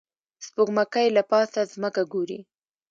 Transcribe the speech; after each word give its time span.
سپوږمکۍ 0.45 1.07
له 1.17 1.21
پاسه 1.29 1.61
ځمکه 1.73 2.03
ګوري 2.11 2.39